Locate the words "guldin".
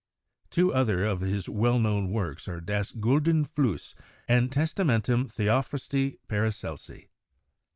2.91-3.45